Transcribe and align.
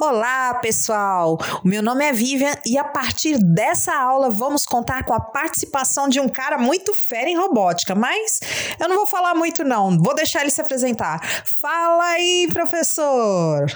Olá, 0.00 0.54
pessoal! 0.54 1.36
O 1.64 1.66
meu 1.66 1.82
nome 1.82 2.04
é 2.04 2.12
Vivian 2.12 2.54
e 2.64 2.78
a 2.78 2.84
partir 2.84 3.36
dessa 3.36 3.92
aula 3.92 4.30
vamos 4.30 4.64
contar 4.64 5.02
com 5.02 5.12
a 5.12 5.18
participação 5.18 6.08
de 6.08 6.20
um 6.20 6.28
cara 6.28 6.56
muito 6.56 6.94
fera 6.94 7.28
em 7.28 7.36
robótica, 7.36 7.96
mas 7.96 8.38
eu 8.78 8.88
não 8.88 8.94
vou 8.94 9.08
falar 9.08 9.34
muito 9.34 9.64
não, 9.64 9.98
vou 9.98 10.14
deixar 10.14 10.42
ele 10.42 10.52
se 10.52 10.60
apresentar. 10.60 11.20
Fala 11.60 12.04
aí, 12.10 12.48
professor! 12.52 13.66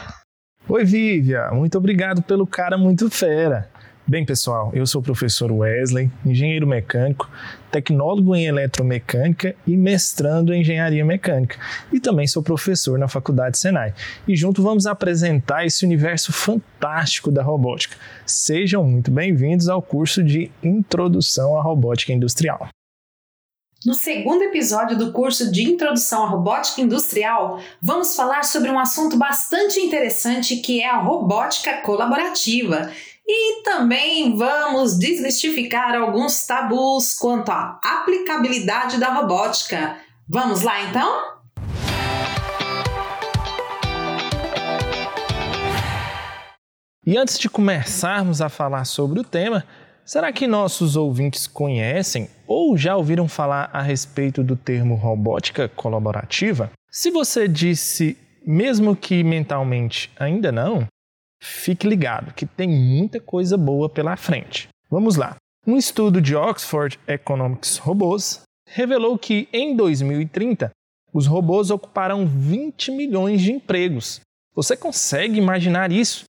Oi, 0.69 0.85
Vivian! 0.85 1.51
Muito 1.55 1.77
obrigado 1.77 2.23
pelo 2.23 2.47
cara 2.47 2.79
muito 2.79 3.11
fera. 3.11 3.69
Bem, 4.07 4.25
pessoal, 4.25 4.71
eu 4.73 4.87
sou 4.87 5.01
o 5.01 5.05
professor 5.05 5.51
Wesley, 5.51 6.09
engenheiro 6.25 6.69
mecânico, 6.69 7.29
tecnólogo 7.73 8.37
em 8.37 8.45
eletromecânica 8.45 9.57
e 9.67 9.77
mestrando 9.77 10.53
em 10.53 10.61
engenharia 10.61 11.05
mecânica. 11.05 11.59
E 11.91 11.99
também 11.99 12.27
sou 12.27 12.43
professor 12.43 12.99
na 12.99 13.09
Faculdade 13.09 13.59
Senai. 13.59 13.95
E 14.29 14.37
junto 14.37 14.63
vamos 14.63 14.87
apresentar 14.87 15.65
esse 15.65 15.85
universo 15.85 16.33
fantástico 16.33 17.31
da 17.31 17.43
robótica. 17.43 17.97
Sejam 18.27 18.85
muito 18.85 19.11
bem-vindos 19.11 19.69
ao 19.69 19.81
curso 19.81 20.23
de 20.23 20.51
Introdução 20.63 21.57
à 21.57 21.63
Robótica 21.63 22.13
Industrial. 22.13 22.69
No 23.85 23.95
segundo 23.95 24.43
episódio 24.43 24.97
do 24.97 25.11
curso 25.11 25.51
de 25.51 25.65
Introdução 25.65 26.23
à 26.23 26.29
Robótica 26.29 26.81
Industrial, 26.81 27.59
vamos 27.81 28.15
falar 28.15 28.45
sobre 28.45 28.71
um 28.71 28.79
assunto 28.79 29.17
bastante 29.17 29.81
interessante 29.81 30.59
que 30.59 30.81
é 30.81 30.89
a 30.89 31.01
robótica 31.01 31.79
colaborativa. 31.79 32.93
E 33.27 33.63
também 33.63 34.37
vamos 34.37 34.99
desmistificar 34.99 35.95
alguns 35.95 36.45
tabus 36.45 37.15
quanto 37.15 37.51
à 37.51 37.79
aplicabilidade 37.83 38.99
da 38.99 39.15
robótica. 39.15 39.97
Vamos 40.29 40.63
lá 40.63 40.83
então? 40.83 41.33
E 47.07 47.17
antes 47.17 47.39
de 47.39 47.49
começarmos 47.49 48.41
a 48.41 48.49
falar 48.49 48.85
sobre 48.85 49.21
o 49.21 49.25
tema, 49.25 49.65
será 50.05 50.33
que 50.33 50.49
nossos 50.49 50.97
ouvintes 50.97 51.47
conhecem 51.47 52.29
ou 52.47 52.77
já 52.77 52.97
ouviram 52.97 53.29
falar 53.29 53.71
a 53.73 53.83
respeito 53.83 54.43
do 54.43 54.57
termo 54.57 54.97
robótica 54.97 55.69
colaborativa? 55.69 56.71
Se 56.91 57.11
você 57.11 57.47
disse, 57.47 58.19
mesmo 58.45 58.97
que 58.97 59.23
mentalmente 59.23 60.11
ainda 60.19 60.51
não, 60.51 60.87
fique 61.43 61.89
ligado 61.89 62.33
que 62.33 62.47
tem 62.47 62.69
muita 62.69 63.19
coisa 63.19 63.57
boa 63.57 63.89
pela 63.89 64.17
frente. 64.17 64.69
Vamos 64.89 65.17
lá. 65.17 65.35
Um 65.67 65.77
estudo 65.77 66.21
de 66.21 66.37
Oxford 66.37 66.99
Economics 67.07 67.79
Robôs 67.79 68.43
revelou 68.69 69.19
que 69.19 69.49
em 69.53 69.75
2030 69.75 70.71
os 71.13 71.27
robôs 71.27 71.71
ocuparão 71.71 72.27
20 72.27 72.93
milhões 72.93 73.41
de 73.41 73.53
empregos. 73.53 74.21
Você 74.55 74.77
consegue 74.77 75.37
imaginar 75.37 75.91
isso? 75.91 76.25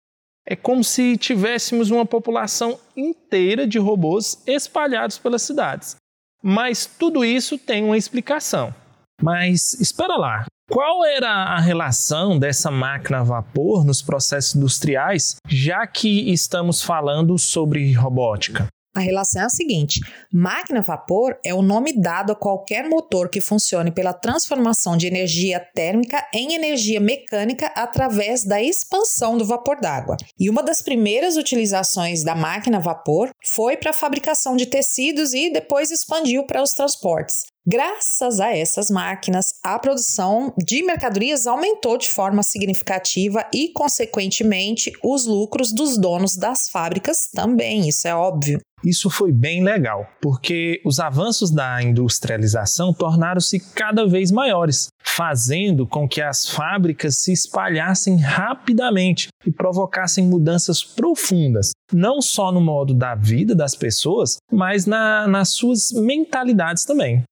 É 0.46 0.54
como 0.54 0.82
se 0.84 1.16
tivéssemos 1.16 1.90
uma 1.90 2.06
população 2.06 2.78
inteira 2.96 3.66
de 3.66 3.78
robôs 3.78 4.42
espalhados 4.46 5.18
pelas 5.18 5.42
cidades. 5.42 5.96
Mas 6.42 6.86
tudo 6.86 7.24
isso 7.24 7.58
tem 7.58 7.84
uma 7.84 7.98
explicação. 7.98 8.74
Mas 9.22 9.74
espera 9.74 10.16
lá, 10.16 10.46
qual 10.70 11.04
era 11.04 11.28
a 11.28 11.60
relação 11.60 12.38
dessa 12.38 12.70
máquina 12.70 13.20
a 13.20 13.24
vapor 13.24 13.84
nos 13.84 14.00
processos 14.00 14.54
industriais, 14.54 15.36
já 15.48 15.86
que 15.86 16.32
estamos 16.32 16.80
falando 16.80 17.36
sobre 17.38 17.92
robótica? 17.92 18.68
A 18.94 19.00
relação 19.00 19.42
é 19.42 19.44
a 19.44 19.48
seguinte: 19.48 20.00
máquina 20.32 20.80
a 20.80 20.82
vapor 20.82 21.38
é 21.44 21.54
o 21.54 21.62
nome 21.62 21.92
dado 21.92 22.32
a 22.32 22.36
qualquer 22.36 22.88
motor 22.88 23.28
que 23.28 23.40
funcione 23.40 23.92
pela 23.92 24.12
transformação 24.12 24.96
de 24.96 25.06
energia 25.06 25.60
térmica 25.60 26.26
em 26.34 26.54
energia 26.54 27.00
mecânica 27.00 27.66
através 27.76 28.44
da 28.44 28.60
expansão 28.60 29.38
do 29.38 29.44
vapor 29.44 29.80
d'água. 29.80 30.16
E 30.38 30.50
uma 30.50 30.62
das 30.62 30.82
primeiras 30.82 31.36
utilizações 31.36 32.24
da 32.24 32.34
máquina 32.34 32.78
a 32.78 32.80
vapor 32.80 33.30
foi 33.44 33.76
para 33.76 33.90
a 33.90 33.94
fabricação 33.94 34.56
de 34.56 34.66
tecidos 34.66 35.34
e 35.34 35.52
depois 35.52 35.92
expandiu 35.92 36.44
para 36.44 36.62
os 36.62 36.72
transportes. 36.72 37.42
Graças 37.66 38.40
a 38.40 38.56
essas 38.56 38.90
máquinas, 38.90 39.54
a 39.62 39.78
produção 39.78 40.54
de 40.56 40.82
mercadorias 40.82 41.46
aumentou 41.46 41.98
de 41.98 42.08
forma 42.08 42.42
significativa 42.42 43.44
e, 43.52 43.68
consequentemente, 43.68 44.90
os 45.04 45.26
lucros 45.26 45.70
dos 45.72 45.98
donos 45.98 46.36
das 46.36 46.68
fábricas 46.70 47.28
também, 47.34 47.86
isso 47.86 48.08
é 48.08 48.14
óbvio. 48.14 48.60
Isso 48.82 49.10
foi 49.10 49.30
bem 49.30 49.62
legal, 49.62 50.06
porque 50.22 50.80
os 50.86 50.98
avanços 51.00 51.50
da 51.50 51.82
industrialização 51.82 52.94
tornaram-se 52.94 53.60
cada 53.60 54.06
vez 54.06 54.30
maiores, 54.30 54.88
fazendo 55.02 55.86
com 55.86 56.08
que 56.08 56.22
as 56.22 56.48
fábricas 56.48 57.18
se 57.18 57.30
espalhassem 57.30 58.16
rapidamente 58.16 59.28
e 59.44 59.50
provocassem 59.50 60.26
mudanças 60.26 60.82
profundas, 60.82 61.72
não 61.92 62.22
só 62.22 62.50
no 62.50 62.60
modo 62.60 62.94
da 62.94 63.14
vida 63.14 63.54
das 63.54 63.74
pessoas, 63.74 64.38
mas 64.50 64.86
na, 64.86 65.28
nas 65.28 65.50
suas 65.50 65.92
mentalidades 65.92 66.86
também. 66.86 67.22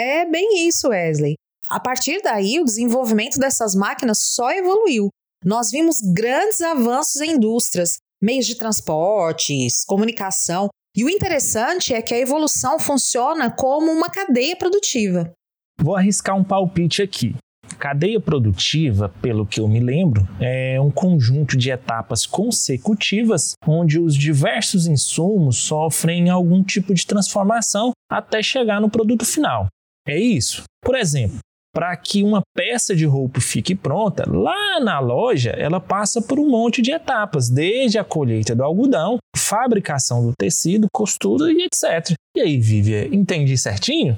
É 0.00 0.24
bem 0.24 0.68
isso, 0.68 0.90
Wesley. 0.90 1.34
A 1.68 1.80
partir 1.80 2.22
daí, 2.22 2.60
o 2.60 2.64
desenvolvimento 2.64 3.36
dessas 3.36 3.74
máquinas 3.74 4.20
só 4.20 4.52
evoluiu. 4.52 5.08
Nós 5.44 5.72
vimos 5.72 6.00
grandes 6.00 6.60
avanços 6.60 7.20
em 7.20 7.32
indústrias, 7.32 7.96
meios 8.22 8.46
de 8.46 8.54
transportes, 8.54 9.84
comunicação, 9.84 10.68
e 10.96 11.04
o 11.04 11.10
interessante 11.10 11.92
é 11.92 12.00
que 12.00 12.14
a 12.14 12.18
evolução 12.18 12.78
funciona 12.78 13.50
como 13.50 13.90
uma 13.90 14.08
cadeia 14.08 14.54
produtiva. 14.54 15.32
Vou 15.82 15.96
arriscar 15.96 16.36
um 16.36 16.44
palpite 16.44 17.02
aqui. 17.02 17.34
Cadeia 17.76 18.20
produtiva, 18.20 19.12
pelo 19.20 19.44
que 19.44 19.58
eu 19.58 19.66
me 19.66 19.80
lembro, 19.80 20.28
é 20.40 20.80
um 20.80 20.92
conjunto 20.92 21.56
de 21.56 21.70
etapas 21.70 22.24
consecutivas 22.24 23.54
onde 23.66 23.98
os 23.98 24.14
diversos 24.14 24.86
insumos 24.86 25.58
sofrem 25.58 26.30
algum 26.30 26.62
tipo 26.62 26.94
de 26.94 27.04
transformação 27.04 27.90
até 28.08 28.40
chegar 28.40 28.80
no 28.80 28.88
produto 28.88 29.26
final. 29.26 29.68
É 30.08 30.18
isso. 30.18 30.62
Por 30.82 30.96
exemplo, 30.96 31.38
para 31.74 31.94
que 31.96 32.22
uma 32.22 32.40
peça 32.56 32.96
de 32.96 33.04
roupa 33.04 33.40
fique 33.40 33.74
pronta, 33.74 34.24
lá 34.26 34.80
na 34.80 34.98
loja 34.98 35.50
ela 35.50 35.78
passa 35.78 36.22
por 36.22 36.40
um 36.40 36.48
monte 36.48 36.80
de 36.80 36.90
etapas, 36.90 37.50
desde 37.50 37.98
a 37.98 38.04
colheita 38.04 38.54
do 38.54 38.64
algodão, 38.64 39.18
fabricação 39.36 40.26
do 40.26 40.32
tecido, 40.36 40.88
costura 40.92 41.52
e 41.52 41.62
etc. 41.62 42.16
E 42.34 42.40
aí, 42.40 42.58
Vívia, 42.58 43.06
entendi 43.14 43.56
certinho? 43.58 44.16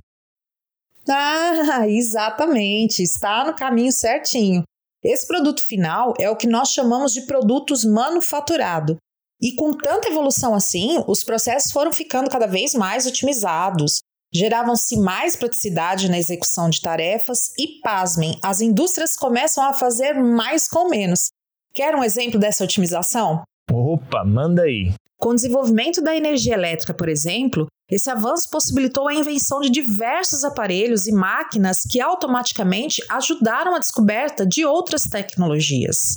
Ah, 1.08 1.86
exatamente, 1.90 3.02
está 3.02 3.44
no 3.44 3.54
caminho 3.54 3.92
certinho. 3.92 4.62
Esse 5.02 5.26
produto 5.26 5.62
final 5.62 6.14
é 6.18 6.30
o 6.30 6.36
que 6.36 6.46
nós 6.46 6.70
chamamos 6.70 7.12
de 7.12 7.22
produtos 7.22 7.84
manufaturado. 7.84 8.96
E 9.42 9.54
com 9.54 9.72
tanta 9.72 10.08
evolução 10.08 10.54
assim, 10.54 11.02
os 11.06 11.24
processos 11.24 11.72
foram 11.72 11.92
ficando 11.92 12.30
cada 12.30 12.46
vez 12.46 12.74
mais 12.74 13.06
otimizados, 13.06 14.00
Geravam-se 14.32 14.96
mais 14.96 15.34
praticidade 15.34 16.08
na 16.08 16.18
execução 16.18 16.70
de 16.70 16.80
tarefas 16.80 17.52
e, 17.58 17.80
pasmem, 17.82 18.38
as 18.42 18.60
indústrias 18.60 19.16
começam 19.16 19.64
a 19.64 19.72
fazer 19.72 20.14
mais 20.14 20.68
com 20.68 20.88
menos. 20.88 21.30
Quer 21.74 21.96
um 21.96 22.04
exemplo 22.04 22.38
dessa 22.38 22.62
otimização? 22.62 23.42
Opa, 23.70 24.24
manda 24.24 24.62
aí! 24.62 24.92
Com 25.18 25.30
o 25.30 25.34
desenvolvimento 25.34 26.00
da 26.00 26.16
energia 26.16 26.54
elétrica, 26.54 26.94
por 26.94 27.08
exemplo, 27.08 27.66
esse 27.91 28.08
avanço 28.08 28.48
possibilitou 28.50 29.08
a 29.08 29.14
invenção 29.14 29.60
de 29.60 29.68
diversos 29.68 30.44
aparelhos 30.44 31.08
e 31.08 31.12
máquinas 31.12 31.82
que 31.82 32.00
automaticamente 32.00 33.02
ajudaram 33.08 33.74
a 33.74 33.80
descoberta 33.80 34.47
de 34.47 34.64
outras 34.64 35.02
tecnologias. 35.02 36.14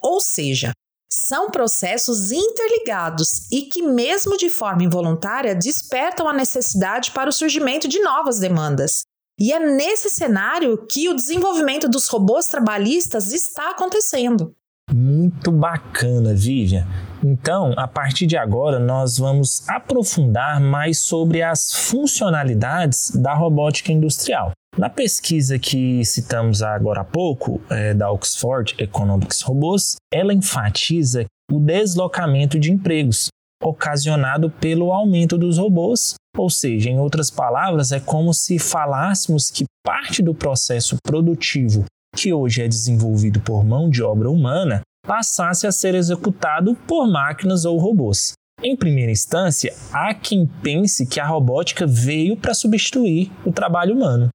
Ou 0.00 0.20
seja, 0.20 0.72
são 1.10 1.50
processos 1.50 2.30
interligados 2.30 3.50
e 3.50 3.62
que, 3.62 3.82
mesmo 3.82 4.36
de 4.36 4.48
forma 4.48 4.82
involuntária, 4.82 5.54
despertam 5.54 6.28
a 6.28 6.32
necessidade 6.32 7.10
para 7.12 7.30
o 7.30 7.32
surgimento 7.32 7.88
de 7.88 8.00
novas 8.00 8.38
demandas. 8.38 9.02
E 9.40 9.52
é 9.52 9.58
nesse 9.58 10.10
cenário 10.10 10.86
que 10.86 11.08
o 11.08 11.14
desenvolvimento 11.14 11.88
dos 11.88 12.08
robôs 12.08 12.46
trabalhistas 12.46 13.32
está 13.32 13.70
acontecendo. 13.70 14.54
Muito 14.92 15.52
bacana, 15.52 16.34
Vivian. 16.34 16.86
Então, 17.22 17.72
a 17.76 17.86
partir 17.86 18.26
de 18.26 18.36
agora, 18.36 18.78
nós 18.78 19.18
vamos 19.18 19.68
aprofundar 19.68 20.60
mais 20.60 20.98
sobre 20.98 21.42
as 21.42 21.72
funcionalidades 21.72 23.10
da 23.10 23.34
robótica 23.34 23.92
industrial. 23.92 24.52
Na 24.78 24.88
pesquisa 24.88 25.58
que 25.58 26.04
citamos 26.04 26.62
agora 26.62 27.00
há 27.00 27.04
pouco, 27.04 27.60
é, 27.68 27.92
da 27.92 28.12
Oxford 28.12 28.76
Economics 28.78 29.40
Robôs, 29.40 29.96
ela 30.08 30.32
enfatiza 30.32 31.24
o 31.50 31.58
deslocamento 31.58 32.60
de 32.60 32.70
empregos 32.70 33.26
ocasionado 33.60 34.48
pelo 34.48 34.92
aumento 34.92 35.36
dos 35.36 35.58
robôs, 35.58 36.14
ou 36.36 36.48
seja, 36.48 36.88
em 36.88 37.00
outras 37.00 37.28
palavras, 37.28 37.90
é 37.90 37.98
como 37.98 38.32
se 38.32 38.56
falássemos 38.56 39.50
que 39.50 39.64
parte 39.84 40.22
do 40.22 40.32
processo 40.32 40.96
produtivo 41.02 41.84
que 42.14 42.32
hoje 42.32 42.62
é 42.62 42.68
desenvolvido 42.68 43.40
por 43.40 43.64
mão 43.64 43.90
de 43.90 44.00
obra 44.00 44.30
humana 44.30 44.82
passasse 45.04 45.66
a 45.66 45.72
ser 45.72 45.96
executado 45.96 46.76
por 46.86 47.10
máquinas 47.10 47.64
ou 47.64 47.78
robôs. 47.78 48.34
Em 48.62 48.76
primeira 48.76 49.10
instância, 49.10 49.74
há 49.92 50.14
quem 50.14 50.46
pense 50.62 51.04
que 51.04 51.18
a 51.18 51.26
robótica 51.26 51.84
veio 51.84 52.36
para 52.36 52.54
substituir 52.54 53.32
o 53.44 53.50
trabalho 53.50 53.96
humano. 53.96 54.28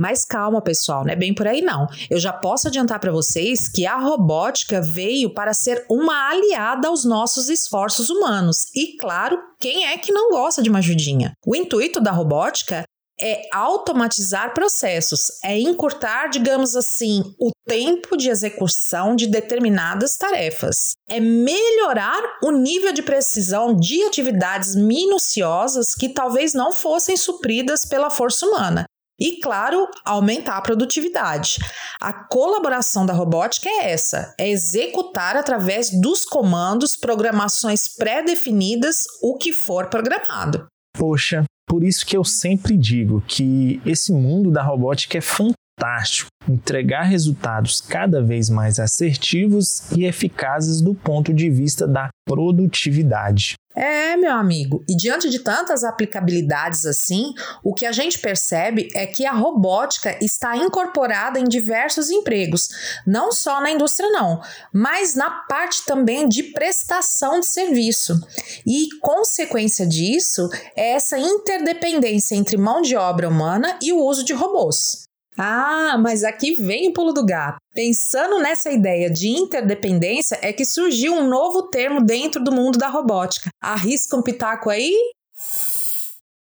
Mas 0.00 0.24
calma, 0.24 0.62
pessoal, 0.62 1.04
não 1.04 1.12
é 1.12 1.16
bem 1.16 1.34
por 1.34 1.46
aí 1.46 1.60
não. 1.60 1.86
Eu 2.08 2.18
já 2.18 2.32
posso 2.32 2.68
adiantar 2.68 2.98
para 2.98 3.12
vocês 3.12 3.68
que 3.68 3.84
a 3.84 3.98
robótica 3.98 4.80
veio 4.80 5.34
para 5.34 5.52
ser 5.52 5.84
uma 5.90 6.30
aliada 6.30 6.88
aos 6.88 7.04
nossos 7.04 7.50
esforços 7.50 8.08
humanos. 8.08 8.64
E 8.74 8.96
claro, 8.96 9.38
quem 9.60 9.88
é 9.88 9.98
que 9.98 10.10
não 10.10 10.30
gosta 10.30 10.62
de 10.62 10.70
uma 10.70 10.78
ajudinha? 10.78 11.34
O 11.46 11.54
intuito 11.54 12.00
da 12.00 12.12
robótica 12.12 12.82
é 13.20 13.42
automatizar 13.52 14.54
processos, 14.54 15.26
é 15.44 15.58
encurtar, 15.60 16.28
digamos 16.28 16.74
assim, 16.74 17.22
o 17.38 17.50
tempo 17.68 18.16
de 18.16 18.30
execução 18.30 19.14
de 19.14 19.26
determinadas 19.26 20.16
tarefas, 20.16 20.92
é 21.10 21.20
melhorar 21.20 22.22
o 22.42 22.50
nível 22.50 22.94
de 22.94 23.02
precisão 23.02 23.76
de 23.76 24.02
atividades 24.04 24.74
minuciosas 24.74 25.94
que 25.94 26.08
talvez 26.08 26.54
não 26.54 26.72
fossem 26.72 27.18
supridas 27.18 27.84
pela 27.84 28.08
força 28.08 28.46
humana. 28.46 28.86
E, 29.20 29.40
claro, 29.40 29.86
aumentar 30.04 30.56
a 30.56 30.62
produtividade. 30.62 31.58
A 32.00 32.12
colaboração 32.12 33.04
da 33.04 33.12
robótica 33.12 33.68
é 33.68 33.90
essa: 33.90 34.34
é 34.38 34.48
executar 34.48 35.36
através 35.36 35.90
dos 36.00 36.24
comandos, 36.24 36.96
programações 36.96 37.88
pré-definidas, 37.88 39.04
o 39.22 39.36
que 39.36 39.52
for 39.52 39.88
programado. 39.88 40.66
Poxa, 40.96 41.44
por 41.68 41.84
isso 41.84 42.04
que 42.04 42.16
eu 42.16 42.24
sempre 42.24 42.76
digo 42.76 43.22
que 43.26 43.80
esse 43.86 44.12
mundo 44.12 44.50
da 44.50 44.62
robótica 44.62 45.18
é 45.18 45.20
fantástico. 45.20 46.28
Entregar 46.48 47.02
resultados 47.02 47.80
cada 47.80 48.22
vez 48.22 48.50
mais 48.50 48.80
assertivos 48.80 49.90
e 49.92 50.04
eficazes 50.04 50.80
do 50.80 50.94
ponto 50.94 51.32
de 51.32 51.48
vista 51.48 51.86
da 51.86 52.08
produtividade. 52.26 53.54
É, 53.82 54.14
meu 54.14 54.32
amigo, 54.32 54.84
e 54.86 54.94
diante 54.94 55.30
de 55.30 55.38
tantas 55.38 55.84
aplicabilidades 55.84 56.84
assim, 56.84 57.32
o 57.64 57.72
que 57.72 57.86
a 57.86 57.92
gente 57.92 58.18
percebe 58.18 58.90
é 58.94 59.06
que 59.06 59.24
a 59.24 59.32
robótica 59.32 60.22
está 60.22 60.54
incorporada 60.54 61.40
em 61.40 61.44
diversos 61.44 62.10
empregos, 62.10 62.68
não 63.06 63.32
só 63.32 63.58
na 63.58 63.70
indústria 63.70 64.10
não, 64.10 64.38
mas 64.70 65.14
na 65.14 65.30
parte 65.30 65.82
também 65.86 66.28
de 66.28 66.42
prestação 66.42 67.40
de 67.40 67.46
serviço. 67.46 68.20
E 68.66 68.90
consequência 69.00 69.86
disso 69.86 70.50
é 70.76 70.90
essa 70.90 71.18
interdependência 71.18 72.34
entre 72.34 72.58
mão 72.58 72.82
de 72.82 72.94
obra 72.96 73.30
humana 73.30 73.78
e 73.80 73.94
o 73.94 74.04
uso 74.04 74.22
de 74.22 74.34
robôs. 74.34 75.08
Ah, 75.42 75.96
mas 75.98 76.22
aqui 76.22 76.54
vem 76.54 76.90
o 76.90 76.92
pulo 76.92 77.14
do 77.14 77.24
gato. 77.24 77.56
Pensando 77.74 78.40
nessa 78.40 78.70
ideia 78.70 79.08
de 79.08 79.26
interdependência, 79.28 80.38
é 80.42 80.52
que 80.52 80.66
surgiu 80.66 81.14
um 81.14 81.26
novo 81.26 81.62
termo 81.70 82.04
dentro 82.04 82.44
do 82.44 82.52
mundo 82.52 82.78
da 82.78 82.88
robótica. 82.88 83.48
Arrisca 83.58 84.18
um 84.18 84.22
pitaco 84.22 84.68
aí? 84.68 84.94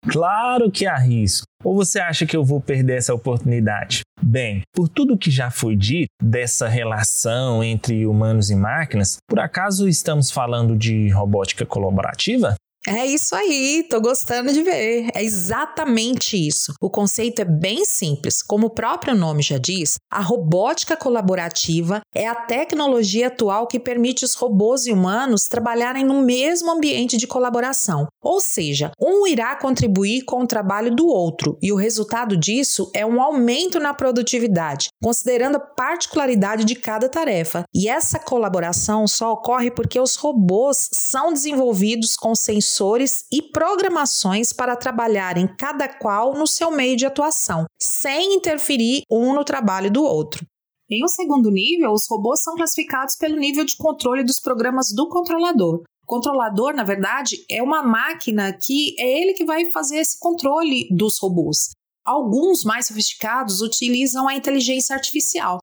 Claro 0.07 0.71
que 0.71 0.85
arrisco. 0.85 1.45
Ou 1.65 1.75
você 1.75 1.99
acha 1.99 2.25
que 2.25 2.37
eu 2.37 2.45
vou 2.45 2.61
perder 2.61 2.97
essa 2.97 3.13
oportunidade? 3.13 4.03
Bem, 4.23 4.61
por 4.73 4.87
tudo 4.87 5.17
que 5.17 5.29
já 5.29 5.51
foi 5.51 5.75
dito 5.75 6.07
dessa 6.23 6.69
relação 6.69 7.61
entre 7.61 8.07
humanos 8.07 8.49
e 8.49 8.55
máquinas, 8.55 9.17
por 9.27 9.39
acaso 9.39 9.89
estamos 9.89 10.31
falando 10.31 10.77
de 10.77 11.09
robótica 11.09 11.65
colaborativa? 11.65 12.55
É 12.89 13.05
isso 13.05 13.35
aí, 13.35 13.85
tô 13.89 13.99
gostando 13.99 14.53
de 14.53 14.63
ver. 14.63 15.09
É 15.13 15.21
exatamente 15.21 16.37
isso. 16.37 16.73
O 16.79 16.89
conceito 16.89 17.41
é 17.41 17.45
bem 17.45 17.83
simples. 17.83 18.41
Como 18.41 18.67
o 18.67 18.69
próprio 18.69 19.13
nome 19.13 19.43
já 19.43 19.57
diz, 19.57 19.95
a 20.09 20.21
robótica 20.21 20.95
colaborativa 20.95 21.99
é 22.15 22.25
a 22.25 22.33
tecnologia 22.33 23.27
atual 23.27 23.67
que 23.67 23.77
permite 23.77 24.23
os 24.23 24.35
robôs 24.35 24.85
e 24.85 24.93
humanos 24.93 25.49
trabalharem 25.49 26.05
no 26.05 26.21
mesmo 26.21 26.71
ambiente 26.71 27.17
de 27.17 27.27
colaboração. 27.27 28.07
Ou 28.23 28.39
seja, 28.39 28.91
um 28.97 29.27
irá 29.27 29.53
contribuir 29.57 30.21
com 30.21 30.43
o 30.43 30.47
trabalho 30.47 30.95
do 30.95 31.07
outro, 31.07 31.57
e 31.61 31.73
o 31.73 31.75
resultado 31.75 32.37
disso 32.37 32.89
é 32.93 33.05
um 33.05 33.21
aumento 33.21 33.81
na 33.81 33.93
produtividade, 33.93 34.87
considerando 35.03 35.57
a 35.57 35.59
particularidade 35.59 36.63
de 36.63 36.75
cada 36.75 37.09
tarefa. 37.09 37.63
E 37.75 37.89
essa 37.89 38.17
colaboração 38.17 39.05
só 39.09 39.33
ocorre 39.33 39.71
porque 39.71 39.99
os 39.99 40.15
robôs 40.15 40.87
são 40.93 41.33
desenvolvidos 41.33 42.15
com 42.15 42.33
sensores 42.33 42.76
sensores 42.77 43.25
e 43.31 43.41
programações 43.41 44.53
para 44.53 44.75
trabalharem 44.75 45.47
cada 45.57 45.87
qual 45.87 46.33
no 46.35 46.45
seu 46.45 46.69
meio 46.69 46.95
de 46.95 47.05
atuação, 47.05 47.65
sem 47.81 48.35
interferir 48.35 49.01
um 49.09 49.33
no 49.33 49.43
trabalho 49.43 49.91
do 49.91 50.03
outro. 50.03 50.45
Em 50.89 51.03
um 51.03 51.07
segundo 51.07 51.49
nível, 51.49 51.91
os 51.91 52.07
robôs 52.07 52.41
são 52.41 52.55
classificados 52.55 53.15
pelo 53.15 53.35
nível 53.35 53.65
de 53.65 53.75
controle 53.75 54.23
dos 54.23 54.39
programas 54.39 54.93
do 54.95 55.09
controlador. 55.09 55.81
O 56.03 56.05
controlador, 56.05 56.73
na 56.73 56.83
verdade, 56.83 57.43
é 57.49 57.61
uma 57.61 57.83
máquina 57.83 58.53
que 58.53 58.95
é 58.99 59.21
ele 59.21 59.33
que 59.33 59.43
vai 59.43 59.69
fazer 59.71 59.97
esse 59.97 60.17
controle 60.19 60.87
dos 60.95 61.19
robôs. 61.19 61.71
Alguns 62.05 62.63
mais 62.63 62.87
sofisticados 62.87 63.59
utilizam 63.59 64.29
a 64.29 64.35
inteligência 64.35 64.95
artificial, 64.95 65.57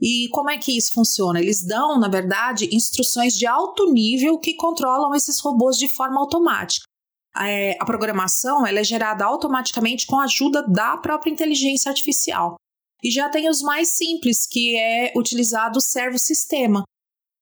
e 0.00 0.28
como 0.30 0.50
é 0.50 0.58
que 0.58 0.76
isso 0.76 0.92
funciona? 0.92 1.40
Eles 1.40 1.64
dão, 1.64 1.98
na 1.98 2.08
verdade, 2.08 2.68
instruções 2.72 3.34
de 3.34 3.46
alto 3.46 3.92
nível 3.92 4.38
que 4.38 4.54
controlam 4.54 5.14
esses 5.14 5.40
robôs 5.40 5.76
de 5.76 5.88
forma 5.88 6.20
automática. 6.20 6.86
É, 7.36 7.76
a 7.80 7.84
programação 7.84 8.66
ela 8.66 8.80
é 8.80 8.84
gerada 8.84 9.24
automaticamente 9.24 10.06
com 10.06 10.18
a 10.18 10.24
ajuda 10.24 10.62
da 10.62 10.96
própria 10.96 11.30
inteligência 11.30 11.88
artificial. 11.88 12.56
E 13.02 13.10
já 13.10 13.28
tem 13.28 13.48
os 13.48 13.60
mais 13.62 13.90
simples, 13.90 14.46
que 14.46 14.76
é 14.76 15.12
utilizado 15.16 15.78
o 15.78 15.82
servo-sistema, 15.82 16.82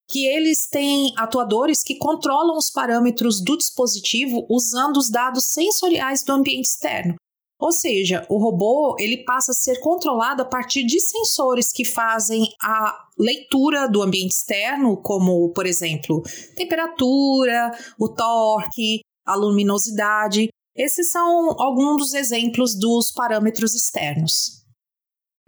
que 0.09 0.27
eles 0.27 0.69
têm 0.69 1.13
atuadores 1.17 1.83
que 1.83 1.97
controlam 1.97 2.57
os 2.57 2.71
parâmetros 2.71 3.41
do 3.41 3.57
dispositivo 3.57 4.47
usando 4.49 4.99
os 4.99 5.11
dados 5.11 5.45
sensoriais 5.47 6.23
do 6.23 6.33
ambiente 6.33 6.67
externo. 6.67 7.17
Ou 7.59 7.73
seja, 7.73 8.27
o 8.29 8.39
robô 8.39 8.97
ele 8.99 9.25
passa 9.25 9.53
a 9.53 9.55
ser 9.55 9.81
controlado 9.81 10.43
a 10.43 10.45
partir 10.45 10.85
de 10.85 11.01
sensores 11.01 11.73
que 11.73 11.85
fazem 11.85 12.49
a 12.63 13.07
leitura 13.19 13.89
do 13.89 14.03
ambiente 14.03 14.33
externo, 14.33 14.97
como, 14.99 15.51
por 15.53 15.65
exemplo, 15.65 16.23
temperatura, 16.55 17.71
o 17.99 18.09
torque, 18.09 19.01
a 19.25 19.35
luminosidade. 19.35 20.49
Esses 20.77 21.11
são 21.11 21.59
alguns 21.59 21.97
dos 22.03 22.15
exemplos 22.15 22.75
dos 22.79 23.11
parâmetros 23.11 23.75
externos. 23.75 24.63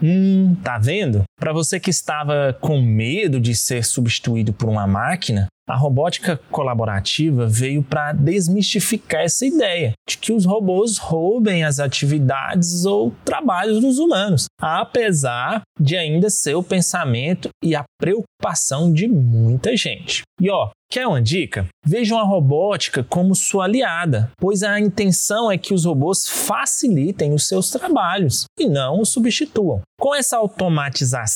Hum, 0.02 0.56
tá 0.64 0.78
vendo? 0.78 1.24
Para 1.38 1.52
você 1.52 1.78
que 1.78 1.90
estava 1.90 2.56
com 2.60 2.82
medo 2.82 3.38
de 3.40 3.54
ser 3.54 3.84
substituído 3.84 4.52
por 4.52 4.68
uma 4.68 4.86
máquina, 4.88 5.46
a 5.68 5.76
robótica 5.76 6.40
colaborativa 6.50 7.46
veio 7.46 7.82
para 7.82 8.12
desmistificar 8.12 9.20
essa 9.20 9.46
ideia 9.46 9.92
de 10.08 10.18
que 10.18 10.32
os 10.32 10.44
robôs 10.44 10.96
roubem 10.98 11.62
as 11.62 11.78
atividades 11.78 12.84
ou 12.86 13.14
trabalhos 13.24 13.80
dos 13.80 13.98
humanos, 13.98 14.46
apesar 14.60 15.60
de 15.78 15.96
ainda 15.96 16.30
ser 16.30 16.54
o 16.54 16.62
pensamento 16.62 17.50
e 17.62 17.76
a 17.76 17.84
preocupação 18.00 18.92
de 18.92 19.06
muita 19.06 19.76
gente. 19.76 20.22
E 20.40 20.50
ó, 20.50 20.70
Quer 20.90 21.06
uma 21.06 21.20
dica? 21.20 21.66
Vejam 21.84 22.18
a 22.18 22.22
robótica 22.22 23.04
como 23.04 23.34
sua 23.34 23.64
aliada, 23.64 24.30
pois 24.38 24.62
a 24.62 24.80
intenção 24.80 25.52
é 25.52 25.58
que 25.58 25.74
os 25.74 25.84
robôs 25.84 26.26
facilitem 26.26 27.34
os 27.34 27.46
seus 27.46 27.68
trabalhos 27.70 28.46
e 28.58 28.66
não 28.66 29.02
os 29.02 29.10
substituam. 29.10 29.82
Com 30.00 30.14
essa 30.14 30.38
automatização 30.38 31.27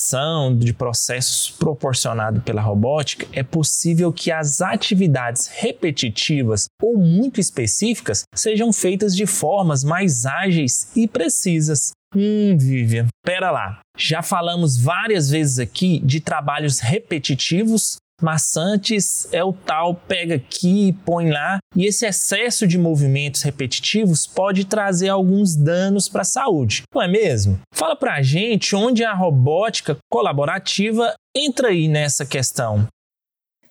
de 0.55 0.73
processos 0.73 1.49
proporcionado 1.51 2.41
pela 2.41 2.61
robótica, 2.61 3.27
é 3.31 3.43
possível 3.43 4.11
que 4.11 4.31
as 4.31 4.61
atividades 4.61 5.47
repetitivas 5.47 6.65
ou 6.81 6.97
muito 6.97 7.39
específicas 7.39 8.23
sejam 8.35 8.73
feitas 8.73 9.15
de 9.15 9.25
formas 9.25 9.83
mais 9.83 10.25
ágeis 10.25 10.89
e 10.95 11.07
precisas. 11.07 11.91
Hum, 12.15 12.57
Vivian, 12.57 13.07
pera 13.25 13.51
lá. 13.51 13.79
Já 13.97 14.21
falamos 14.21 14.77
várias 14.77 15.29
vezes 15.29 15.59
aqui 15.59 15.99
de 15.99 16.19
trabalhos 16.19 16.79
repetitivos 16.79 17.97
maçantes 18.23 19.27
é 19.31 19.43
o 19.43 19.53
tal 19.53 19.93
pega 19.93 20.35
aqui, 20.35 20.93
põe 21.05 21.29
lá, 21.29 21.59
e 21.75 21.85
esse 21.85 22.05
excesso 22.05 22.65
de 22.65 22.77
movimentos 22.77 23.41
repetitivos 23.41 24.25
pode 24.25 24.65
trazer 24.65 25.09
alguns 25.09 25.55
danos 25.55 26.07
para 26.07 26.21
a 26.21 26.25
saúde, 26.25 26.83
não 26.93 27.01
é 27.01 27.07
mesmo? 27.07 27.59
Fala 27.73 27.95
para 27.95 28.15
a 28.15 28.21
gente 28.21 28.75
onde 28.75 29.03
a 29.03 29.13
robótica 29.13 29.97
colaborativa 30.09 31.13
entra 31.35 31.67
aí 31.67 31.87
nessa 31.87 32.25
questão. 32.25 32.87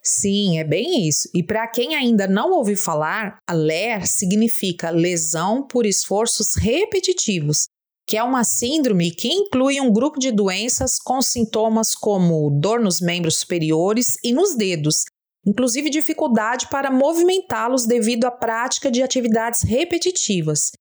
Sim, 0.05 0.59
é 0.59 0.65
bem 0.65 1.07
isso. 1.07 1.29
E 1.33 1.45
para 1.45 1.67
quem 1.69 1.95
ainda 1.95 2.27
não 2.27 2.51
ouviu 2.51 2.77
falar, 2.77 3.37
a 3.49 3.53
LER 3.53 4.05
significa 4.05 4.91
lesão 4.91 5.65
por 5.65 5.87
esforços 5.87 6.57
repetitivos, 6.57 7.69
que 8.07 8.17
é 8.17 8.23
uma 8.23 8.45
síndrome 8.45 9.11
que 9.11 9.29
inclui 9.29 9.81
um 9.81 9.93
grupo 9.93 10.19
de 10.19 10.31
doenças 10.31 10.99
com 10.99 11.23
sintomas 11.23 11.95
como 11.95 12.51
dor 12.51 12.81
nos 12.81 13.01
membros 13.01 13.39
superiores 13.39 14.17
e 14.23 14.33
nos 14.33 14.57
dedos, 14.57 15.05
inclusive 15.47 15.91
dificuldade 15.91 16.69
para 16.69 16.91
movimentá-los 16.91 17.87
devido 17.87 18.25
à 18.25 18.31
prática 18.31 18.91
de 18.91 19.03
atividades 19.03 19.63
repetitivas. 19.63 20.73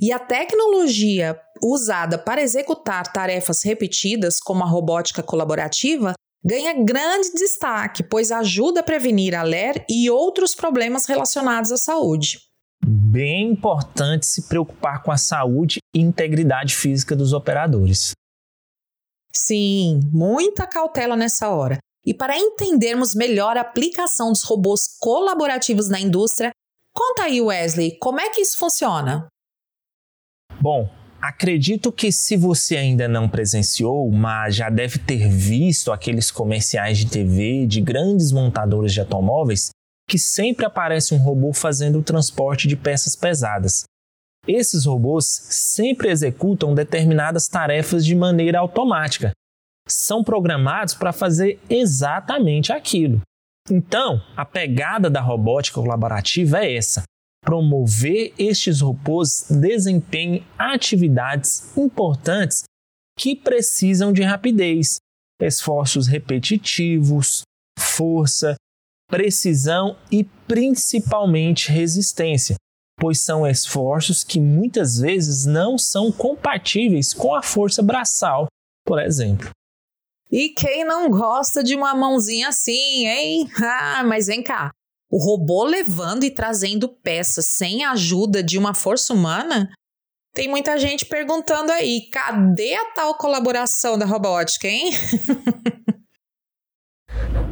E 0.00 0.12
a 0.12 0.18
tecnologia 0.18 1.38
usada 1.62 2.18
para 2.18 2.42
executar 2.42 3.12
tarefas 3.12 3.62
repetidas, 3.62 4.40
como 4.40 4.64
a 4.64 4.66
robótica 4.66 5.22
colaborativa, 5.22 6.14
ganha 6.42 6.72
grande 6.72 7.32
destaque, 7.34 8.02
pois 8.02 8.32
ajuda 8.32 8.80
a 8.80 8.82
prevenir 8.82 9.34
a 9.34 9.42
LER 9.42 9.84
e 9.88 10.10
outros 10.10 10.54
problemas 10.54 11.04
relacionados 11.04 11.70
à 11.70 11.76
saúde. 11.76 12.49
Bem 12.90 13.52
importante 13.52 14.26
se 14.26 14.48
preocupar 14.48 15.02
com 15.02 15.12
a 15.12 15.16
saúde 15.16 15.78
e 15.94 16.00
integridade 16.00 16.74
física 16.74 17.14
dos 17.14 17.32
operadores. 17.32 18.12
Sim, 19.32 20.00
muita 20.12 20.66
cautela 20.66 21.16
nessa 21.16 21.48
hora. 21.48 21.78
E 22.04 22.12
para 22.12 22.36
entendermos 22.36 23.14
melhor 23.14 23.56
a 23.56 23.60
aplicação 23.60 24.32
dos 24.32 24.42
robôs 24.42 24.98
colaborativos 24.98 25.88
na 25.88 26.00
indústria, 26.00 26.50
conta 26.92 27.24
aí, 27.24 27.40
Wesley, 27.40 27.96
como 27.98 28.20
é 28.20 28.30
que 28.30 28.40
isso 28.40 28.58
funciona? 28.58 29.28
Bom, 30.60 30.90
acredito 31.20 31.92
que 31.92 32.10
se 32.10 32.36
você 32.36 32.76
ainda 32.76 33.06
não 33.06 33.28
presenciou, 33.28 34.10
mas 34.10 34.56
já 34.56 34.68
deve 34.68 34.98
ter 34.98 35.28
visto 35.28 35.92
aqueles 35.92 36.30
comerciais 36.30 36.98
de 36.98 37.06
TV 37.06 37.66
de 37.66 37.80
grandes 37.80 38.32
montadoras 38.32 38.92
de 38.92 39.00
automóveis 39.00 39.70
que 40.10 40.18
sempre 40.18 40.66
aparece 40.66 41.14
um 41.14 41.18
robô 41.18 41.52
fazendo 41.52 42.00
o 42.00 42.02
transporte 42.02 42.66
de 42.66 42.76
peças 42.76 43.14
pesadas. 43.14 43.84
Esses 44.44 44.84
robôs 44.84 45.24
sempre 45.24 46.10
executam 46.10 46.74
determinadas 46.74 47.46
tarefas 47.46 48.04
de 48.04 48.16
maneira 48.16 48.58
automática, 48.58 49.30
são 49.86 50.24
programados 50.24 50.94
para 50.94 51.12
fazer 51.12 51.60
exatamente 51.70 52.72
aquilo. 52.72 53.20
Então, 53.70 54.20
a 54.36 54.44
pegada 54.44 55.08
da 55.08 55.20
robótica 55.20 55.80
colaborativa 55.80 56.58
é 56.58 56.74
essa: 56.74 57.04
promover 57.44 58.34
estes 58.36 58.80
robôs 58.80 59.46
desempenhem 59.48 60.44
atividades 60.58 61.76
importantes 61.76 62.64
que 63.16 63.36
precisam 63.36 64.12
de 64.12 64.22
rapidez, 64.22 64.96
esforços 65.40 66.08
repetitivos, 66.08 67.42
força, 67.78 68.56
precisão 69.10 69.96
e 70.10 70.24
principalmente 70.46 71.70
resistência, 71.70 72.56
pois 72.96 73.20
são 73.20 73.46
esforços 73.46 74.22
que 74.22 74.40
muitas 74.40 74.98
vezes 74.98 75.44
não 75.44 75.76
são 75.76 76.12
compatíveis 76.12 77.12
com 77.12 77.34
a 77.34 77.42
força 77.42 77.82
braçal, 77.82 78.46
por 78.86 79.00
exemplo. 79.00 79.50
E 80.30 80.50
quem 80.50 80.84
não 80.84 81.10
gosta 81.10 81.62
de 81.62 81.74
uma 81.74 81.94
mãozinha 81.94 82.48
assim, 82.48 83.06
hein? 83.06 83.48
Ah, 83.60 84.04
mas 84.04 84.28
vem 84.28 84.42
cá. 84.42 84.70
O 85.10 85.18
robô 85.18 85.64
levando 85.64 86.22
e 86.22 86.30
trazendo 86.30 86.88
peças 86.88 87.46
sem 87.46 87.84
a 87.84 87.90
ajuda 87.90 88.42
de 88.42 88.56
uma 88.56 88.72
força 88.72 89.12
humana? 89.12 89.68
Tem 90.32 90.46
muita 90.46 90.78
gente 90.78 91.04
perguntando 91.06 91.72
aí, 91.72 92.08
cadê 92.12 92.74
a 92.74 92.92
tal 92.92 93.16
colaboração 93.16 93.98
da 93.98 94.06
robótica, 94.06 94.68
hein? 94.68 94.92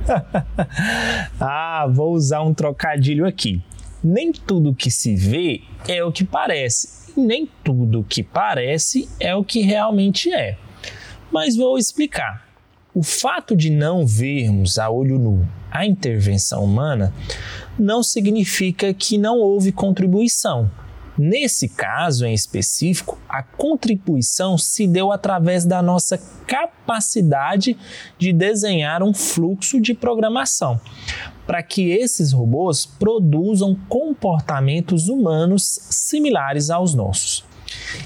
ah, 1.40 1.86
vou 1.90 2.12
usar 2.12 2.42
um 2.42 2.54
trocadilho 2.54 3.26
aqui. 3.26 3.62
Nem 4.02 4.32
tudo 4.32 4.74
que 4.74 4.90
se 4.90 5.14
vê 5.16 5.62
é 5.86 6.04
o 6.04 6.12
que 6.12 6.24
parece, 6.24 7.12
nem 7.16 7.48
tudo 7.64 8.06
que 8.08 8.22
parece 8.22 9.08
é 9.18 9.34
o 9.34 9.44
que 9.44 9.60
realmente 9.60 10.32
é. 10.32 10.56
Mas 11.32 11.56
vou 11.56 11.78
explicar. 11.78 12.46
O 12.94 13.02
fato 13.02 13.54
de 13.54 13.70
não 13.70 14.06
vermos 14.06 14.78
a 14.78 14.90
olho 14.90 15.18
nu 15.18 15.46
a 15.70 15.84
intervenção 15.84 16.64
humana 16.64 17.12
não 17.78 18.02
significa 18.02 18.92
que 18.92 19.18
não 19.18 19.38
houve 19.38 19.70
contribuição. 19.70 20.70
Nesse 21.18 21.68
caso 21.68 22.24
em 22.24 22.32
específico, 22.32 23.18
a 23.28 23.42
contribuição 23.42 24.56
se 24.56 24.86
deu 24.86 25.10
através 25.10 25.64
da 25.64 25.82
nossa 25.82 26.16
capacidade 26.46 27.76
de 28.16 28.32
desenhar 28.32 29.02
um 29.02 29.12
fluxo 29.12 29.80
de 29.80 29.94
programação 29.94 30.80
para 31.44 31.62
que 31.62 31.90
esses 31.90 32.32
robôs 32.32 32.86
produzam 32.86 33.74
comportamentos 33.88 35.08
humanos 35.08 35.80
similares 35.90 36.70
aos 36.70 36.94
nossos. 36.94 37.44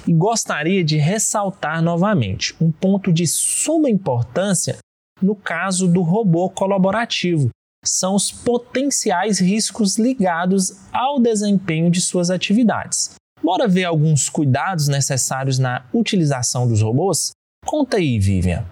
E 0.07 0.13
gostaria 0.13 0.83
de 0.83 0.97
ressaltar 0.97 1.83
novamente 1.83 2.55
um 2.61 2.73
ponto 2.73 3.13
de 3.13 3.27
suma 3.27 3.91
importância 3.91 4.79
no 5.21 5.37
caso 5.37 5.87
do 5.87 6.03
robô 6.03 6.49
colaborativo. 6.49 7.51
São 7.85 8.15
os 8.15 8.31
potenciais 8.31 9.41
riscos 9.41 9.99
ligados 9.99 10.77
ao 10.93 11.21
desempenho 11.21 11.91
de 11.91 12.01
suas 12.01 12.31
atividades. 12.31 13.15
Bora 13.43 13.67
ver 13.67 13.85
alguns 13.85 14.29
cuidados 14.29 14.87
necessários 14.87 15.59
na 15.59 15.85
utilização 15.93 16.69
dos 16.69 16.81
robôs? 16.81 17.33
Conta 17.67 17.97
aí, 17.97 18.21
Vivian. 18.21 18.65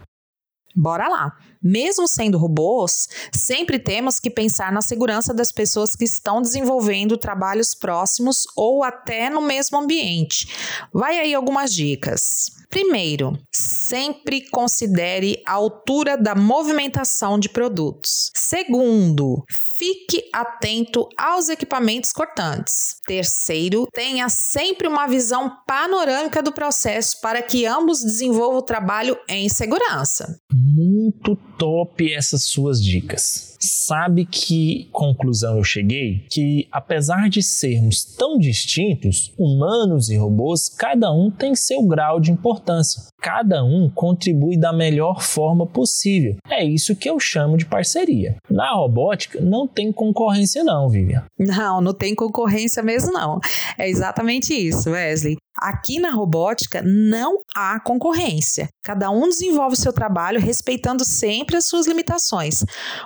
Bora 0.76 1.08
lá! 1.08 1.36
Mesmo 1.62 2.08
sendo 2.08 2.38
robôs, 2.38 3.08
sempre 3.32 3.78
temos 3.78 4.18
que 4.18 4.30
pensar 4.30 4.72
na 4.72 4.80
segurança 4.80 5.34
das 5.34 5.52
pessoas 5.52 5.94
que 5.94 6.04
estão 6.04 6.40
desenvolvendo 6.40 7.18
trabalhos 7.18 7.74
próximos 7.74 8.46
ou 8.56 8.82
até 8.82 9.28
no 9.28 9.40
mesmo 9.40 9.78
ambiente. 9.78 10.48
Vai 10.92 11.18
aí 11.18 11.34
algumas 11.34 11.72
dicas. 11.72 12.50
Primeiro, 12.70 13.36
sempre 13.50 14.48
considere 14.48 15.42
a 15.44 15.54
altura 15.54 16.16
da 16.16 16.36
movimentação 16.36 17.36
de 17.36 17.48
produtos. 17.48 18.30
Segundo, 18.34 19.44
fique 19.50 20.22
atento 20.32 21.08
aos 21.18 21.48
equipamentos 21.48 22.12
cortantes. 22.12 22.96
Terceiro, 23.04 23.88
tenha 23.92 24.28
sempre 24.28 24.86
uma 24.86 25.08
visão 25.08 25.50
panorâmica 25.66 26.40
do 26.40 26.52
processo 26.52 27.20
para 27.20 27.42
que 27.42 27.66
ambos 27.66 28.04
desenvolvam 28.04 28.58
o 28.58 28.62
trabalho 28.62 29.18
em 29.28 29.48
segurança. 29.48 30.40
Muito 30.52 31.36
top 31.60 32.10
essas 32.10 32.44
suas 32.44 32.82
dicas. 32.82 33.54
Sabe 33.60 34.24
que 34.24 34.88
conclusão 34.90 35.58
eu 35.58 35.64
cheguei? 35.64 36.24
Que 36.30 36.66
apesar 36.72 37.28
de 37.28 37.42
sermos 37.42 38.02
tão 38.02 38.38
distintos, 38.38 39.30
humanos 39.38 40.08
e 40.08 40.16
robôs, 40.16 40.70
cada 40.70 41.12
um 41.12 41.30
tem 41.30 41.54
seu 41.54 41.82
grau 41.86 42.18
de 42.18 42.32
importância. 42.32 43.02
Cada 43.20 43.62
um 43.62 43.90
contribui 43.90 44.56
da 44.56 44.72
melhor 44.72 45.22
forma 45.22 45.66
possível. 45.66 46.36
É 46.48 46.64
isso 46.64 46.96
que 46.96 47.08
eu 47.08 47.20
chamo 47.20 47.56
de 47.56 47.66
parceria. 47.66 48.36
Na 48.48 48.72
robótica 48.72 49.40
não 49.40 49.66
tem 49.66 49.92
concorrência 49.92 50.64
não, 50.64 50.88
Vivian. 50.88 51.24
Não, 51.38 51.80
não 51.80 51.92
tem 51.92 52.14
concorrência 52.14 52.82
mesmo 52.82 53.12
não. 53.12 53.38
É 53.78 53.88
exatamente 53.88 54.54
isso, 54.54 54.90
Wesley. 54.90 55.36
Aqui 55.58 55.98
na 55.98 56.10
robótica 56.10 56.80
não 56.82 57.40
há 57.54 57.78
concorrência. 57.80 58.68
Cada 58.82 59.10
um 59.10 59.28
desenvolve 59.28 59.74
o 59.74 59.78
seu 59.78 59.92
trabalho 59.92 60.40
respeitando 60.40 61.04
sempre 61.04 61.56
as 61.56 61.66
suas 61.66 61.86
limitações. 61.86 62.64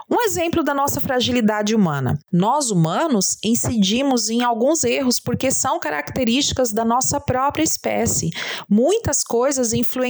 Um 0.08 0.20
exemplo 0.22 0.62
da 0.62 0.72
nossa 0.72 1.00
fragilidade 1.00 1.74
humana. 1.74 2.16
Nós 2.32 2.70
humanos 2.70 3.36
incidimos 3.44 4.30
em 4.30 4.44
alguns 4.44 4.84
erros 4.84 5.18
porque 5.18 5.50
são 5.50 5.80
características 5.80 6.72
da 6.72 6.84
nossa 6.84 7.18
própria 7.18 7.64
espécie. 7.64 8.30
Muitas 8.68 9.24
coisas 9.24 9.72
influenciam 9.72 10.03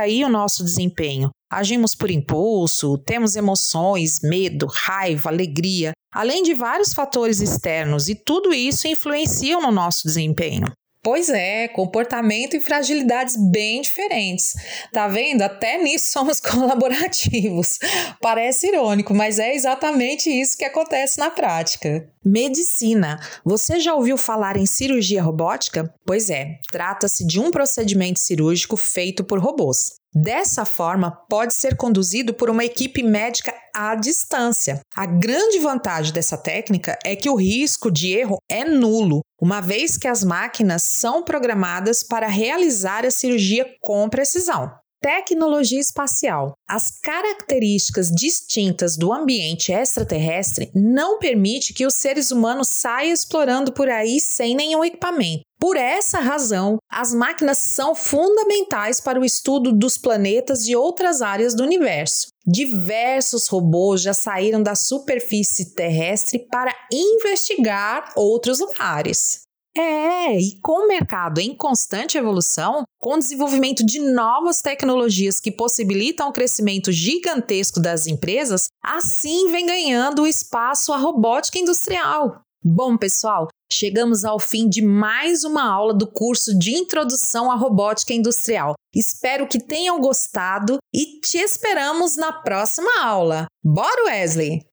aí 0.00 0.24
o 0.24 0.28
nosso 0.28 0.62
desempenho. 0.64 1.30
Agimos 1.50 1.94
por 1.94 2.10
impulso, 2.10 2.96
temos 2.98 3.34
emoções, 3.34 4.20
medo, 4.22 4.66
raiva, 4.66 5.30
alegria, 5.30 5.92
além 6.12 6.42
de 6.42 6.54
vários 6.54 6.92
fatores 6.92 7.40
externos, 7.40 8.08
e 8.08 8.14
tudo 8.14 8.54
isso 8.54 8.86
influencia 8.86 9.58
no 9.58 9.72
nosso 9.72 10.06
desempenho. 10.06 10.66
Pois 11.02 11.30
é, 11.30 11.66
comportamento 11.68 12.54
e 12.54 12.60
fragilidades 12.60 13.34
bem 13.50 13.80
diferentes. 13.80 14.52
Tá 14.92 15.08
vendo? 15.08 15.42
Até 15.42 15.78
nisso 15.78 16.10
somos 16.12 16.40
colaborativos. 16.40 17.78
Parece 18.20 18.68
irônico, 18.68 19.14
mas 19.14 19.38
é 19.38 19.54
exatamente 19.54 20.28
isso 20.28 20.58
que 20.58 20.64
acontece 20.64 21.18
na 21.18 21.30
prática. 21.30 22.06
Medicina. 22.24 23.18
Você 23.44 23.80
já 23.80 23.94
ouviu 23.94 24.18
falar 24.18 24.56
em 24.58 24.66
cirurgia 24.66 25.22
robótica? 25.22 25.92
Pois 26.04 26.28
é, 26.28 26.58
trata-se 26.70 27.26
de 27.26 27.40
um 27.40 27.50
procedimento 27.50 28.18
cirúrgico 28.18 28.76
feito 28.76 29.24
por 29.24 29.38
robôs. 29.38 29.99
Dessa 30.12 30.64
forma, 30.64 31.12
pode 31.28 31.54
ser 31.54 31.76
conduzido 31.76 32.34
por 32.34 32.50
uma 32.50 32.64
equipe 32.64 33.00
médica 33.00 33.54
à 33.74 33.94
distância. 33.94 34.80
A 34.94 35.06
grande 35.06 35.60
vantagem 35.60 36.12
dessa 36.12 36.36
técnica 36.36 36.98
é 37.04 37.14
que 37.14 37.30
o 37.30 37.36
risco 37.36 37.90
de 37.92 38.12
erro 38.12 38.38
é 38.50 38.64
nulo, 38.64 39.20
uma 39.40 39.60
vez 39.60 39.96
que 39.96 40.08
as 40.08 40.24
máquinas 40.24 40.82
são 40.82 41.22
programadas 41.22 42.02
para 42.02 42.26
realizar 42.26 43.06
a 43.06 43.10
cirurgia 43.10 43.64
com 43.80 44.08
precisão. 44.08 44.70
Tecnologia 45.02 45.80
espacial. 45.80 46.52
As 46.68 46.90
características 46.90 48.10
distintas 48.10 48.98
do 48.98 49.10
ambiente 49.10 49.72
extraterrestre 49.72 50.70
não 50.74 51.18
permite 51.18 51.72
que 51.72 51.86
os 51.86 51.94
seres 51.94 52.30
humanos 52.30 52.68
saiam 52.68 53.14
explorando 53.14 53.72
por 53.72 53.88
aí 53.88 54.20
sem 54.20 54.54
nenhum 54.54 54.84
equipamento. 54.84 55.40
Por 55.58 55.78
essa 55.78 56.20
razão, 56.20 56.76
as 56.90 57.14
máquinas 57.14 57.58
são 57.58 57.94
fundamentais 57.94 59.00
para 59.00 59.18
o 59.18 59.24
estudo 59.24 59.72
dos 59.72 59.96
planetas 59.96 60.68
e 60.68 60.76
outras 60.76 61.22
áreas 61.22 61.54
do 61.54 61.62
universo. 61.62 62.28
Diversos 62.46 63.46
robôs 63.48 64.02
já 64.02 64.12
saíram 64.12 64.62
da 64.62 64.74
superfície 64.74 65.74
terrestre 65.74 66.46
para 66.50 66.74
investigar 66.92 68.12
outros 68.16 68.58
lugares. 68.58 69.49
É, 69.76 70.36
e 70.36 70.58
com 70.60 70.84
o 70.84 70.88
mercado 70.88 71.40
em 71.40 71.54
constante 71.54 72.18
evolução, 72.18 72.82
com 72.98 73.14
o 73.14 73.18
desenvolvimento 73.18 73.86
de 73.86 74.00
novas 74.00 74.60
tecnologias 74.60 75.40
que 75.40 75.52
possibilitam 75.52 76.28
o 76.28 76.32
crescimento 76.32 76.90
gigantesco 76.90 77.80
das 77.80 78.06
empresas, 78.06 78.66
assim 78.82 79.50
vem 79.50 79.66
ganhando 79.66 80.26
espaço 80.26 80.92
a 80.92 80.96
robótica 80.96 81.58
industrial. 81.58 82.42
Bom, 82.62 82.98
pessoal, 82.98 83.48
chegamos 83.72 84.22
ao 84.24 84.38
fim 84.38 84.68
de 84.68 84.82
mais 84.82 85.44
uma 85.44 85.64
aula 85.64 85.94
do 85.94 86.06
curso 86.06 86.58
de 86.58 86.76
Introdução 86.76 87.50
à 87.50 87.54
Robótica 87.54 88.12
Industrial. 88.12 88.74
Espero 88.94 89.48
que 89.48 89.58
tenham 89.58 89.98
gostado 89.98 90.76
e 90.92 91.20
te 91.20 91.38
esperamos 91.38 92.16
na 92.16 92.32
próxima 92.32 93.02
aula. 93.02 93.46
Bora, 93.64 94.04
Wesley! 94.04 94.69